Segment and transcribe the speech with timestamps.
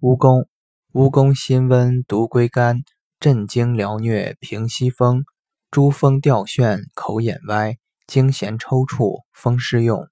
[0.00, 0.46] 蜈蚣，
[0.94, 2.78] 蜈蚣辛温毒归肝，
[3.18, 5.24] 镇惊疗疟平息风，
[5.70, 7.76] 诸风吊眩口眼歪，
[8.06, 10.08] 惊痫抽搐风湿用。